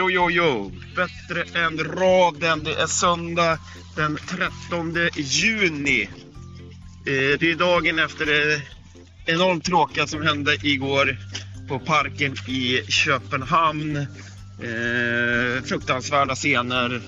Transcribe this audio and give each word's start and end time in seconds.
Jo, 0.00 0.10
jo, 0.10 0.30
jo. 0.30 0.72
Bättre 0.96 1.60
än 1.60 1.78
raden. 1.78 2.64
Det 2.64 2.74
är 2.74 2.86
söndag 2.86 3.58
den 3.96 4.18
13 4.28 4.96
juni. 5.14 6.02
Eh, 6.02 7.38
det 7.40 7.50
är 7.50 7.54
dagen 7.54 7.98
efter 7.98 8.26
det 8.26 8.62
enormt 9.26 9.64
tråkiga 9.64 10.06
som 10.06 10.22
hände 10.22 10.56
igår 10.62 11.18
på 11.68 11.78
parken 11.78 12.36
i 12.48 12.82
Köpenhamn. 12.88 13.96
Eh, 13.96 15.62
fruktansvärda 15.64 16.34
scener. 16.34 17.02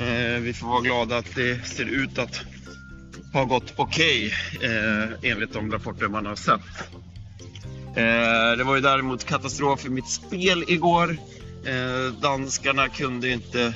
Eh, 0.00 0.40
vi 0.40 0.54
får 0.54 0.66
vara 0.66 0.80
glada 0.80 1.16
att 1.16 1.34
det 1.34 1.66
ser 1.66 1.84
ut 1.84 2.18
att 2.18 2.40
ha 3.32 3.44
gått 3.44 3.72
okej 3.76 4.32
okay, 4.56 5.30
enligt 5.30 5.52
de 5.52 5.72
rapporter 5.72 6.08
man 6.08 6.26
har 6.26 6.36
sett. 6.36 6.60
Det 8.58 8.64
var 8.64 8.74
ju 8.74 8.80
däremot 8.80 9.24
katastrof 9.24 9.86
i 9.86 9.88
mitt 9.88 10.08
spel 10.08 10.64
igår. 10.68 11.16
Eh, 11.64 12.12
danskarna 12.20 12.88
kunde 12.88 13.26
ju 13.26 13.32
inte 13.32 13.74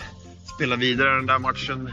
spela 0.54 0.76
vidare 0.76 1.16
den 1.16 1.26
där 1.26 1.38
matchen 1.38 1.90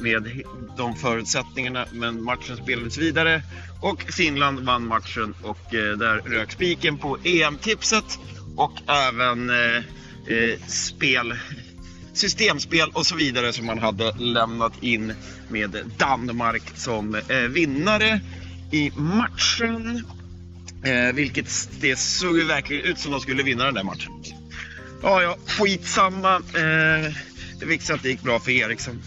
med 0.00 0.42
de 0.76 0.96
förutsättningarna, 0.96 1.86
men 1.92 2.22
matchen 2.22 2.56
spelades 2.56 2.98
vidare 2.98 3.42
och 3.80 4.02
Finland 4.02 4.60
vann 4.60 4.86
matchen 4.86 5.34
och 5.42 5.74
eh, 5.74 5.96
där 5.98 6.18
rök 6.18 6.52
spiken 6.52 6.98
på 6.98 7.18
EM-tipset 7.24 8.18
och 8.56 8.72
även 8.90 9.50
eh, 9.50 9.82
spel, 10.66 11.34
systemspel 12.12 12.90
och 12.92 13.06
så 13.06 13.16
vidare 13.16 13.52
som 13.52 13.66
man 13.66 13.78
hade 13.78 14.12
lämnat 14.12 14.82
in 14.82 15.14
med 15.48 15.90
Danmark 15.98 16.62
som 16.74 17.20
vinnare 17.48 18.20
i 18.70 18.92
matchen. 18.96 20.06
Vilket 21.14 21.68
det 21.80 21.98
såg 21.98 22.38
ju 22.38 22.44
verkligen 22.44 22.84
ut 22.84 22.98
som 22.98 23.12
de 23.12 23.20
skulle 23.20 23.42
vinna 23.42 23.64
den 23.64 23.74
där 23.74 23.84
matchen. 23.84 24.12
Ja, 25.02 25.22
ja, 25.22 25.36
skitsamma. 25.46 26.36
Eh, 26.36 27.12
det 27.60 27.66
viktiga 27.66 27.94
är 27.94 27.96
att 27.96 28.02
det 28.02 28.08
gick 28.08 28.22
bra 28.22 28.40
för 28.40 28.50
Eriksson. 28.50 29.02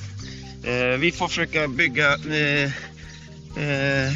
Eh, 0.63 0.99
vi 0.99 1.11
får 1.11 1.27
försöka 1.27 1.67
bygga 1.67 2.13
eh, 2.13 2.71
eh, 3.63 4.13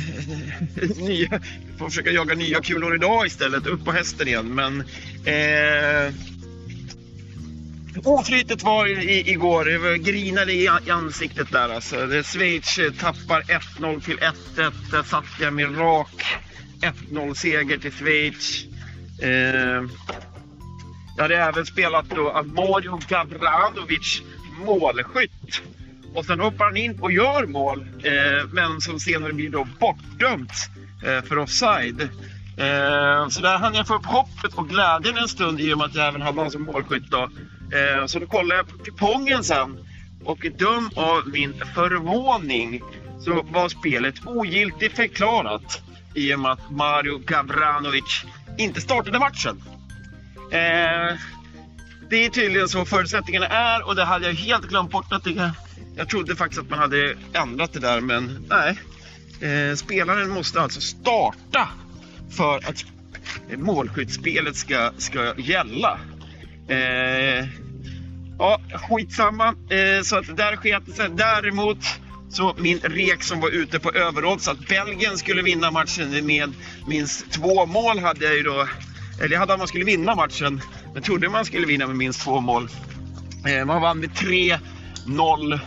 nya, 0.97 1.41
vi 1.71 1.77
får 1.77 1.89
försöka 1.89 2.11
jaga 2.11 2.36
nya 2.36 2.61
kulor 2.61 2.95
idag 2.95 3.27
istället, 3.27 3.67
upp 3.67 3.86
på 3.86 3.91
hästen 3.91 4.27
igen. 4.27 4.55
Men 4.55 4.83
eh, 5.25 6.13
oflytet 8.03 8.64
var 8.64 8.88
i, 8.88 9.31
igår, 9.31 9.66
det 9.66 9.77
var 9.77 9.95
grinade 9.95 10.53
i, 10.53 10.64
i 10.64 10.91
ansiktet 10.91 11.52
där 11.52 11.69
alltså. 11.69 12.08
Det, 12.08 12.23
Schweiz 12.23 12.77
eh, 12.77 12.91
tappar 12.91 13.41
1-0 13.41 14.02
till 14.02 14.17
1-1. 14.17 14.71
Där 14.91 15.03
satt 15.03 15.39
jag 15.41 15.53
med 15.53 15.77
rak 15.77 16.25
1-0 17.11 17.33
seger 17.33 17.77
till 17.77 17.91
Schweiz. 17.91 18.66
Eh, 19.21 19.83
jag 21.20 21.23
hade 21.23 21.38
även 21.38 21.66
spelat 21.66 22.09
då 22.09 22.44
Mario 22.44 23.00
Gavranovic 23.08 24.22
målskytt. 24.66 25.61
Och 26.14 26.26
sen 26.26 26.39
hoppar 26.39 26.66
han 26.66 26.78
in 26.78 27.00
och 27.02 27.11
gör 27.11 27.45
mål, 27.45 27.88
eh, 28.03 28.48
men 28.52 28.81
som 28.81 29.00
senare 29.00 29.34
blir 29.34 29.50
då 29.50 29.67
bortdömt 29.80 30.52
eh, 31.06 31.23
för 31.23 31.38
offside. 31.38 32.02
Eh, 32.58 33.28
så 33.30 33.42
där 33.42 33.58
hann 33.58 33.73
jag 33.73 33.88
få 33.88 33.95
upp 33.95 34.06
hoppet 34.06 34.53
och 34.53 34.70
glädjen 34.70 35.17
en 35.17 35.28
stund 35.28 35.59
i 35.59 35.73
och 35.73 35.78
med 35.78 35.86
att 35.86 35.95
jag 35.95 36.08
även 36.08 36.22
hade 36.22 36.38
honom 36.38 36.52
som 36.52 36.64
målskytt. 36.64 37.11
Då. 37.11 37.23
Eh, 37.78 38.06
så 38.06 38.20
då 38.20 38.26
kollade 38.26 38.56
jag 38.56 38.67
på 38.67 38.83
kupongen 38.83 39.44
sen 39.44 39.86
och 40.23 40.45
döm 40.58 40.89
av 40.95 41.28
min 41.28 41.54
förvåning 41.76 42.81
så 43.20 43.42
var 43.52 43.70
spelet 43.70 44.16
ogiltigt 44.26 44.95
förklarat 44.95 45.81
i 46.14 46.36
och 46.36 46.39
med 46.39 46.52
att 46.52 46.72
Mario 46.72 47.17
Gavranovic 47.17 48.26
inte 48.58 48.81
startade 48.81 49.20
matchen. 49.20 49.61
Eh, 50.52 51.17
det 52.09 52.25
är 52.25 52.30
tydligen 52.30 52.69
så 52.69 52.86
förutsättningarna 52.86 53.47
är 53.47 53.88
och 53.88 53.95
det 53.95 54.05
hade 54.05 54.25
jag 54.25 54.33
helt 54.33 54.66
glömt 54.66 54.92
bort 54.92 55.14
att 55.14 55.23
det 55.23 55.54
jag 55.95 56.10
trodde 56.10 56.36
faktiskt 56.36 56.61
att 56.61 56.70
man 56.70 56.80
hade 56.80 57.15
ändrat 57.33 57.73
det 57.73 57.80
där, 57.80 58.02
men 58.02 58.48
nej. 58.49 58.80
Eh, 59.42 59.76
spelaren 59.76 60.30
måste 60.30 60.61
alltså 60.61 60.82
starta 60.82 61.70
för 62.37 62.58
att 62.58 62.86
målskyttsspelet 63.58 64.55
ska, 64.55 64.92
ska 64.98 65.33
gälla. 65.37 65.99
Eh, 66.67 67.48
ja, 68.37 68.61
skitsamma. 68.73 69.48
Eh, 69.48 70.02
så 70.04 70.17
att 70.17 70.37
där 70.37 70.55
sket 70.55 70.83
det 70.86 70.92
sig. 70.92 71.10
Däremot 71.10 71.77
så 72.30 72.55
min 72.58 72.80
rek 72.80 73.23
som 73.23 73.42
var 73.42 73.49
ute 73.49 73.80
på 73.80 73.92
överodds 73.92 74.48
att 74.48 74.67
Belgien 74.67 75.17
skulle 75.17 75.42
vinna 75.42 75.71
matchen 75.71 76.26
med 76.26 76.54
minst 76.87 77.31
två 77.31 77.66
mål 77.66 77.99
hade 77.99 78.26
jag 78.26 78.36
ju 78.36 78.43
då. 78.43 78.67
Eller 79.19 79.31
jag 79.31 79.39
hade 79.39 79.53
att 79.53 79.59
man 79.59 79.67
skulle 79.67 79.85
vinna 79.85 80.15
matchen. 80.15 80.61
Men 80.93 81.03
trodde 81.03 81.30
man 81.30 81.45
skulle 81.45 81.67
vinna 81.67 81.87
med 81.87 81.95
minst 81.95 82.21
två 82.21 82.39
mål. 82.39 82.69
Eh, 83.47 83.65
man 83.65 83.81
vann 83.81 83.99
med 83.99 84.09
3-0 84.09 85.59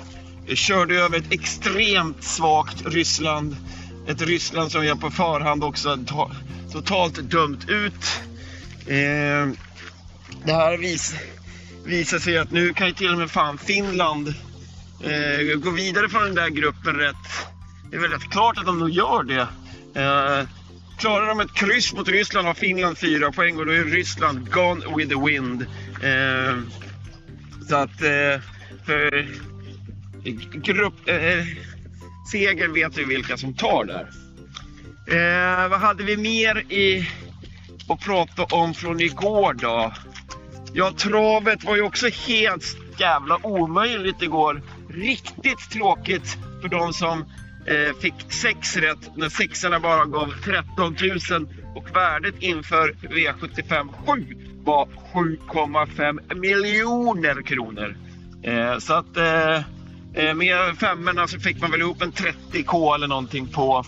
eh, 0.46 0.54
körde 0.54 0.94
över 0.94 1.18
ett 1.18 1.32
extremt 1.32 2.24
svagt 2.24 2.86
Ryssland. 2.86 3.56
Ett 4.08 4.22
Ryssland 4.22 4.72
som 4.72 4.86
jag 4.86 5.00
på 5.00 5.10
förhand 5.10 5.64
också 5.64 5.98
totalt 6.72 7.30
dömt 7.30 7.68
ut. 7.68 8.20
Eh, 8.86 9.48
det 10.44 10.52
här 10.52 10.78
vis, 10.78 11.14
visar 11.84 12.18
sig 12.18 12.38
att 12.38 12.50
nu 12.50 12.72
kan 12.72 12.86
ju 12.86 12.92
till 12.92 13.12
och 13.12 13.18
med 13.18 13.30
fan 13.30 13.58
Finland 13.58 14.34
gå 15.62 15.70
vidare 15.70 16.08
från 16.08 16.22
den 16.22 16.34
där 16.34 16.48
gruppen 16.48 16.96
rätt. 16.96 17.46
Det 17.90 17.96
är 17.96 18.00
väl 18.00 18.10
rätt 18.10 18.30
klart 18.30 18.58
att 18.58 18.66
de 18.66 18.78
nog 18.78 18.90
gör 18.90 19.22
det. 19.22 19.46
Klarar 21.02 21.26
de 21.26 21.40
ett 21.40 21.54
kryss 21.54 21.92
mot 21.92 22.08
Ryssland 22.08 22.46
har 22.46 22.54
Finland 22.54 22.98
fyra 22.98 23.32
poäng 23.32 23.58
och 23.58 23.66
då 23.66 23.72
är 23.72 23.84
Ryssland 23.84 24.50
gone 24.50 24.96
with 24.96 25.08
the 25.08 25.20
wind. 25.26 25.62
Eh, 26.02 26.58
så 27.68 27.76
att 27.76 28.02
eh, 28.02 28.40
för 28.86 29.28
grupp, 30.62 31.08
eh, 31.08 31.44
seger 32.32 32.68
vet 32.68 32.98
vi 32.98 33.04
vilka 33.04 33.36
som 33.36 33.54
tar 33.54 33.84
där. 33.84 34.10
Eh, 35.16 35.68
vad 35.68 35.80
hade 35.80 36.04
vi 36.04 36.16
mer 36.16 36.72
i 36.72 37.10
att 37.88 38.00
prata 38.00 38.44
om 38.44 38.74
från 38.74 39.00
igår 39.00 39.54
då? 39.54 39.92
Ja, 40.72 40.92
travet 40.96 41.64
var 41.64 41.76
ju 41.76 41.82
också 41.82 42.08
helt 42.08 42.76
jävla 42.98 43.46
omöjligt 43.46 44.22
igår. 44.22 44.62
Riktigt 44.90 45.70
tråkigt 45.70 46.36
för 46.60 46.68
de 46.68 46.92
som 46.92 47.24
eh, 47.66 47.96
fick 48.00 48.32
sex 48.32 48.76
rätt 48.76 49.16
när 49.16 49.28
sexorna 49.28 49.80
bara 49.80 50.04
gav 50.04 50.34
13 50.44 50.96
000 51.30 51.48
och 51.74 51.96
värdet 51.96 52.34
inför 52.38 52.92
V75 52.92 53.88
7 54.06 54.36
var 54.64 54.88
7,5 55.14 56.34
miljoner 56.34 57.42
kronor. 57.42 57.96
Eh, 58.42 58.78
så 58.78 58.92
att 58.92 59.16
eh, 59.16 59.56
eh 60.14 60.34
med 60.34 60.78
femmorna 60.78 61.28
så 61.28 61.40
fick 61.40 61.60
man 61.60 61.70
väl 61.70 61.80
ihop 61.80 62.02
en 62.02 62.12
30k 62.12 62.94
eller 62.94 63.06
någonting 63.06 63.46
på 63.46 63.84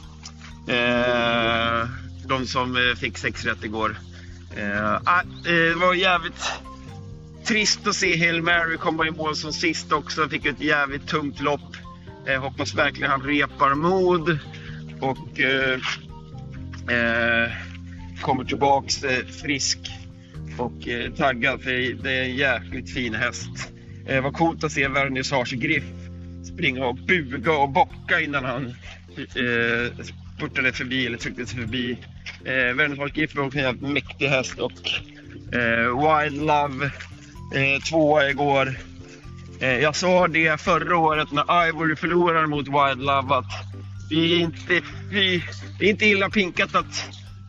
eh, 0.68 1.88
de 2.26 2.46
som 2.46 2.76
eh, 2.76 2.96
fick 2.96 3.18
sex 3.18 3.44
rätt 3.44 3.64
igår. 3.64 3.96
Eh, 4.56 4.94
ah, 5.04 5.20
eh, 5.20 5.24
det 5.44 5.74
var 5.74 5.94
jävligt 5.94 6.52
trist 7.44 7.86
att 7.86 7.96
se 7.96 8.18
Hail 8.18 8.42
Mary 8.42 8.76
komma 8.76 9.06
i 9.06 9.10
mål 9.10 9.36
som 9.36 9.52
sist 9.52 9.92
också. 9.92 10.28
Fick 10.28 10.46
ett 10.46 10.60
jävligt 10.60 11.06
tungt 11.06 11.40
lopp. 11.40 11.76
Jag 12.26 12.40
hoppas 12.40 12.74
verkligen 12.74 13.10
han 13.10 13.22
repar 13.22 13.74
mod 13.74 14.38
och 15.00 15.40
eh, 15.40 15.78
eh, 16.96 17.52
kommer 18.20 18.44
tillbaks 18.44 19.04
eh, 19.04 19.26
frisk 19.26 19.78
och 20.58 20.88
eh, 20.88 21.12
taggad 21.12 21.62
för 21.62 22.02
det 22.02 22.12
är 22.12 22.22
en 22.22 22.36
jäkligt 22.36 22.90
fin 22.94 23.14
häst. 23.14 23.72
Eh, 24.06 24.22
vad 24.22 24.34
coolt 24.34 24.64
att 24.64 24.72
se 24.72 24.88
Vernissage 24.88 25.54
Griff 25.54 25.84
springa 26.44 26.86
och 26.86 26.96
buga 26.96 27.52
och 27.52 27.68
bocka 27.68 28.20
innan 28.20 28.44
han 28.44 28.66
eh, 29.16 30.04
spurtade 30.36 30.72
förbi 30.72 31.06
eller 31.06 31.18
tryckte 31.18 31.46
sig 31.46 31.60
förbi. 31.60 31.98
Eh, 32.44 32.74
Vernissage 32.74 33.14
Griff 33.14 33.34
var 33.34 33.44
också 33.44 33.58
en 33.58 33.64
jävligt 33.64 33.90
mäktig 33.90 34.28
häst 34.28 34.58
och 34.58 34.90
eh, 35.52 36.22
Wild 36.22 36.42
Love 36.42 36.90
eh, 37.54 37.82
tvåa 37.90 38.30
igår. 38.30 38.74
Eh, 39.60 39.78
jag 39.78 39.96
sa 39.96 40.28
det 40.28 40.60
förra 40.60 40.96
året 40.96 41.32
när 41.32 41.68
Ivory 41.68 41.96
förlorade 41.96 42.46
mot 42.46 42.66
Wild 42.66 43.02
Love 43.02 43.34
att 43.34 43.52
vi 44.10 44.34
är 44.34 44.38
inte, 44.38 44.80
vi, 45.10 45.44
det 45.78 45.86
är 45.86 45.90
inte 45.90 46.06
illa 46.06 46.30
pinkat 46.30 46.74
att, 46.74 47.08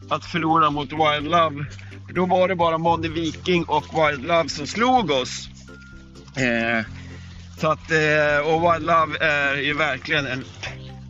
att 0.10 0.26
förlora 0.26 0.70
mot 0.70 0.92
Wild 0.92 1.32
Love. 1.32 1.66
Då 2.14 2.26
var 2.26 2.48
det 2.48 2.56
bara 2.56 2.78
Money 2.78 3.10
Viking 3.10 3.64
och 3.64 3.86
Wild 3.94 4.28
Love 4.28 4.50
som 4.50 4.68
slog 4.68 5.12
oss. 5.12 5.50
Eh, 6.36 6.86
så 7.58 7.72
att, 7.72 7.92
eh, 7.92 8.48
och 8.48 8.62
Wild 8.62 8.86
Love 8.86 9.18
är 9.20 9.56
ju 9.56 9.74
verkligen 9.74 10.26
en 10.26 10.46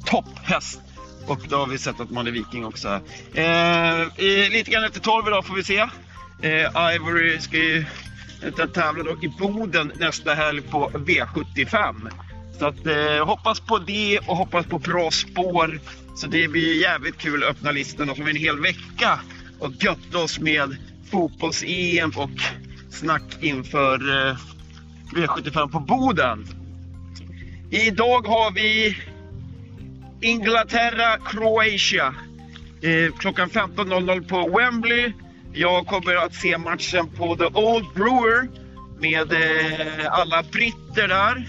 topphäst. 0.06 0.82
Och 1.28 1.40
då 1.50 1.58
har 1.58 1.68
vi 1.68 1.78
sett 1.78 2.00
att 2.00 2.10
man 2.10 2.26
viking 2.26 2.66
också. 2.66 3.00
Eh, 3.34 4.50
lite 4.52 4.72
grann 4.72 4.84
efter 4.84 5.00
12 5.00 5.28
idag 5.28 5.46
får 5.46 5.56
vi 5.56 5.64
se. 5.64 5.78
Eh, 6.42 6.96
Ivory 6.96 7.40
ska 7.40 7.58
ju 7.58 7.86
utan 8.44 8.72
tävlar 8.72 9.04
då 9.04 9.18
i 9.22 9.28
Boden 9.28 9.92
nästa 10.00 10.34
helg 10.34 10.62
på 10.62 10.90
V75. 10.90 11.96
Så 12.60 12.66
att, 12.66 12.88
eh, 12.88 13.26
hoppas 13.26 13.60
på 13.60 13.78
det 13.78 14.20
och 14.20 14.38
hoppas 14.38 14.66
på 14.66 14.80
bra 14.80 15.12
spår. 15.12 15.80
Så 16.16 16.28
det 16.28 16.48
blir 16.48 16.82
jävligt 16.82 17.18
kul 17.18 17.44
att 17.44 17.50
öppna 17.50 17.72
listan 17.72 18.10
och 18.10 18.18
så 18.18 18.24
en 18.24 18.36
hel 18.36 18.60
vecka 18.60 19.20
och 19.60 19.72
götta 19.80 20.18
oss 20.18 20.40
med 20.40 20.78
fotbolls-EM 21.12 22.12
och 22.16 22.30
snack 22.90 23.38
inför 23.42 24.28
eh, 24.30 24.38
V75 25.14 25.72
på 25.72 25.80
Boden. 25.80 26.48
Idag 27.72 28.28
har 28.28 28.52
vi 28.52 28.98
Inglaterra, 30.22 31.18
Croatia. 31.18 32.16
Eh, 32.82 33.16
klockan 33.20 33.50
15.00 33.50 34.28
på 34.30 34.58
Wembley. 34.58 35.14
Jag 35.58 35.88
kommer 35.88 36.16
att 36.16 36.34
se 36.34 36.58
matchen 36.58 37.08
på 37.18 37.36
The 37.36 37.46
Old 37.46 37.86
Brewer 37.94 38.50
med 39.00 39.34
eh, 39.34 40.12
alla 40.12 40.44
britter 40.44 41.08
där. 41.08 41.48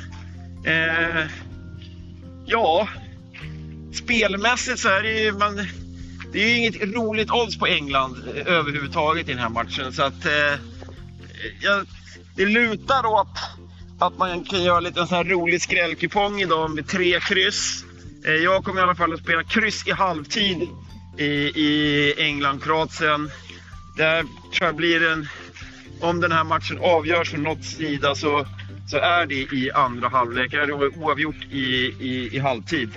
Eh, 0.64 1.26
ja, 2.46 2.88
spelmässigt 3.94 4.78
så 4.78 4.88
är 4.88 5.02
det 5.02 5.20
ju, 5.20 5.32
man, 5.32 5.56
det 6.32 6.44
är 6.44 6.48
ju 6.48 6.56
inget 6.56 6.82
roligt 6.82 7.30
odds 7.30 7.58
på 7.58 7.66
England 7.66 8.16
eh, 8.34 8.46
överhuvudtaget 8.46 9.28
i 9.28 9.32
den 9.32 9.42
här 9.42 9.48
matchen. 9.48 9.92
Så 9.92 10.02
att 10.02 10.26
eh, 10.26 10.60
jag, 11.60 11.86
det 12.36 12.46
lutar 12.46 13.06
åt 13.06 13.38
att 13.98 14.18
man 14.18 14.44
kan 14.44 14.62
göra 14.62 14.80
lite 14.80 15.00
en 15.00 15.06
sån 15.06 15.16
här 15.16 15.24
rolig 15.24 15.62
skrällkupong 15.62 16.40
idag 16.40 16.70
med 16.70 16.88
tre 16.88 17.20
kryss. 17.20 17.84
Eh, 18.26 18.34
jag 18.34 18.64
kommer 18.64 18.80
i 18.80 18.84
alla 18.84 18.94
fall 18.94 19.12
att 19.12 19.20
spela 19.20 19.44
kryss 19.44 19.86
i 19.86 19.92
halvtid 19.92 20.68
i, 21.18 21.24
i 21.24 22.14
England-Kroatien. 22.18 23.30
Där 23.96 24.22
tror 24.22 24.66
jag 24.66 24.76
blir 24.76 25.08
en, 25.08 25.28
om 26.00 26.20
den 26.20 26.32
här 26.32 26.44
matchen 26.44 26.78
avgörs 26.82 27.30
från 27.30 27.42
något 27.42 27.64
sida 27.64 28.14
så, 28.14 28.46
så 28.90 28.96
är 28.96 29.26
det 29.26 29.34
i 29.34 29.70
andra 29.74 30.08
halvlek. 30.08 30.50
Det 30.50 30.56
är 30.56 30.98
oavgjort 30.98 31.44
i, 31.50 31.94
i, 32.00 32.30
i 32.32 32.38
halvtid. 32.38 32.90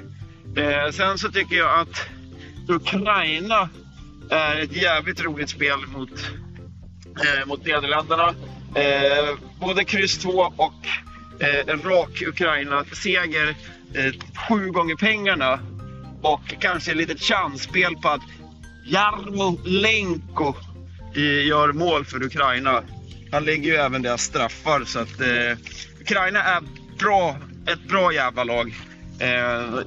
Eh, 0.57 0.92
sen 0.92 1.18
så 1.18 1.31
tycker 1.31 1.56
jag 1.56 1.80
att 1.80 2.10
Ukraina 2.68 3.69
är 4.30 4.60
ett 4.60 4.75
jävligt 4.75 5.24
roligt 5.24 5.50
spel 5.50 5.80
mot, 5.94 6.31
eh, 7.06 7.48
mot 7.48 7.66
Nederländerna. 7.66 8.34
Eh, 8.75 9.38
både 9.60 9.84
kryss 9.84 10.18
2 10.18 10.30
och 10.56 10.88
eh, 11.40 11.74
en 11.74 11.81
rak 11.81 12.22
Ukraina-seger, 12.22 13.56
eh, 13.94 14.13
sju 14.48 14.72
gånger 14.72 14.96
pengarna 14.96 15.60
och 16.22 16.54
kanske 16.60 16.92
ett 16.92 16.98
litet 16.98 17.22
chansspel 17.22 17.96
på 17.96 18.10
att 18.10 18.22
Jarmolenko 18.86 19.57
Lenko 19.66 20.54
gör 21.47 21.73
mål 21.73 22.06
för 22.06 22.23
Ukraina. 22.23 22.83
Han 23.31 23.45
lägger 23.45 23.71
ju 23.71 23.75
även 23.75 24.01
deras 24.01 24.21
straffar 24.21 24.83
så 24.85 25.00
att 25.00 25.21
eh, 25.21 25.57
Ukraina 26.01 26.44
är 26.44 26.61
bra, 27.00 27.35
ett 27.67 27.88
bra 27.88 28.13
jävla 28.13 28.44
lag. 28.44 28.73
Eh, 29.19 29.79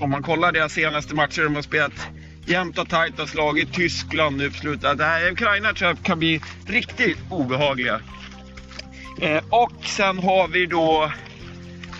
om 0.00 0.10
man 0.10 0.22
kollar 0.22 0.52
deras 0.52 0.72
senaste 0.72 1.14
matcher, 1.14 1.42
de 1.42 1.54
har 1.54 1.62
spelat 1.62 1.92
jämnt 2.46 2.78
och 2.78 2.88
tajt, 2.88 3.20
och 3.20 3.28
slagit 3.28 3.72
Tyskland 3.72 4.36
nu 4.36 4.50
på 4.50 4.56
slutet. 4.56 4.98
Det 4.98 5.04
här, 5.04 5.32
Ukraina 5.32 5.72
tror 5.72 5.90
jag 5.90 6.02
kan 6.02 6.18
bli 6.18 6.40
riktigt 6.66 7.18
obehagliga. 7.30 8.00
Eh, 9.20 9.42
och 9.50 9.72
sen 9.84 10.18
har 10.18 10.48
vi 10.48 10.66
då 10.66 11.12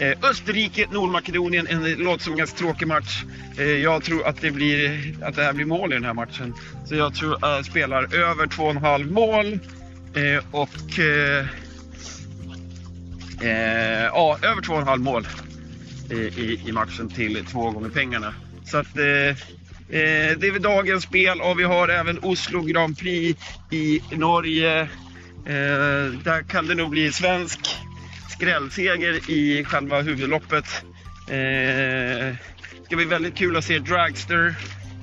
eh, 0.01 0.31
Österrike, 0.31 0.87
Nordmakedonien. 0.91 1.67
En 1.67 1.93
låter 1.93 2.25
som 2.25 2.33
en 2.33 2.39
ganska 2.39 2.59
tråkig 2.59 2.89
match. 2.89 3.25
Eh, 3.59 3.65
jag 3.65 4.05
tror 4.05 4.27
att 4.27 4.41
det, 4.41 4.51
blir, 4.51 5.15
att 5.23 5.37
det 5.37 5.43
här 5.43 5.53
blir 5.53 5.67
mål 5.67 5.93
i 5.93 5.95
den 5.95 6.05
här 6.05 6.15
matchen. 6.15 6.55
Så 6.85 6.95
jag 6.95 7.15
tror 7.15 7.35
att 7.35 7.41
jag 7.41 7.65
spelar 7.65 8.15
över 8.15 8.47
2,5 8.47 9.13
mål. 9.13 9.59
Eh, 10.15 10.45
och 10.51 10.99
eh, 10.99 11.47
eh, 13.41 14.05
ja, 14.05 14.39
över 14.43 14.63
2,5 14.63 14.99
mål 14.99 15.27
i, 16.11 16.61
i, 16.69 16.73
matchen 16.73 17.09
till 17.09 17.45
två 17.47 17.71
gånger 17.71 17.89
pengarna. 17.89 18.35
Så 18.65 18.77
att 18.77 18.95
det 18.95 19.37
är 19.91 20.59
dagens 20.59 21.05
spel 21.05 21.41
och 21.41 21.59
vi 21.59 21.65
har 21.65 21.89
även 21.89 22.19
Oslo 22.19 22.63
Grand 22.63 22.99
Prix 22.99 23.41
i 23.71 24.03
Norge. 24.13 24.89
Där 26.25 26.43
kan 26.49 26.67
det 26.67 26.75
nog 26.75 26.91
bli 26.91 27.13
svensk 27.13 27.77
skrällseger 28.35 29.31
i 29.31 29.65
själva 29.65 30.01
huvudloppet. 30.01 30.85
Eh, 31.29 31.35
det 31.35 32.85
ska 32.85 32.97
bli 32.97 33.05
väldigt 33.05 33.35
kul 33.35 33.57
att 33.57 33.65
se 33.65 33.79
Dragster 33.79 34.55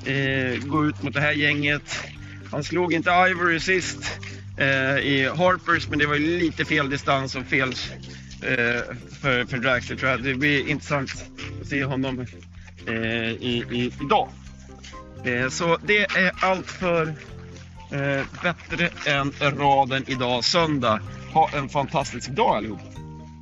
eh, 0.05 0.65
gå 0.65 0.85
ut 0.85 1.03
mot 1.03 1.13
det 1.13 1.21
här 1.21 1.31
gänget. 1.31 2.03
Han 2.51 2.63
slog 2.63 2.93
inte 2.93 3.09
Ivory 3.09 3.59
sist 3.59 4.19
eh, 4.57 4.97
i 4.97 5.31
Harpers 5.37 5.89
men 5.89 5.99
det 5.99 6.05
var 6.05 6.15
ju 6.15 6.39
lite 6.39 6.65
fel 6.65 6.89
distans 6.89 7.35
och 7.35 7.45
fel 7.45 7.69
eh, 8.41 8.81
för, 9.21 9.45
för 9.45 9.57
Dragster 9.57 9.95
tror 9.95 10.11
jag. 10.11 10.23
Det 10.23 10.35
blir 10.35 10.67
intressant 10.67 11.11
att 11.61 11.67
se 11.67 11.83
honom 11.83 12.25
eh, 12.87 12.95
i, 13.31 13.65
i, 13.71 13.91
idag. 14.05 14.29
Eh, 15.25 15.49
så 15.49 15.77
det 15.85 16.03
är 16.03 16.31
allt 16.41 16.71
för 16.71 17.07
eh, 17.91 18.25
bättre 18.43 18.89
än 19.05 19.31
raden 19.41 20.03
idag 20.07 20.43
söndag. 20.43 20.99
Ha 21.33 21.49
en 21.53 21.69
fantastisk 21.69 22.29
dag 22.29 22.55
allihop. 22.55 22.90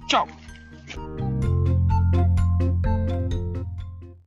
Chao. 0.09 0.38